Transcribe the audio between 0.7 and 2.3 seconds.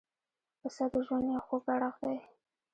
د ژوند یو خوږ اړخ دی.